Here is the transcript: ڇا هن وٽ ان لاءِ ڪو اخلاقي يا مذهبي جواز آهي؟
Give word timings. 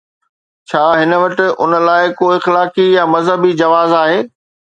ڇا 0.69 0.83
هن 0.99 1.11
وٽ 1.21 1.37
ان 1.61 1.71
لاءِ 1.87 2.07
ڪو 2.17 2.25
اخلاقي 2.37 2.87
يا 2.97 3.03
مذهبي 3.13 3.51
جواز 3.63 3.95
آهي؟ 4.01 4.19